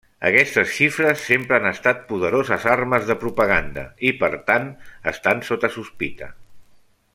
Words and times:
Aquestes 0.27 0.69
xifres 0.77 1.25
sempre 1.31 1.57
han 1.57 1.67
estat 1.71 2.01
poderoses 2.13 2.65
armes 2.77 3.05
de 3.11 3.17
propaganda, 3.25 3.85
i 4.11 4.15
per 4.23 4.31
tant 4.49 4.67
estan 5.15 5.45
sota 5.51 5.73
sospita. 5.79 6.33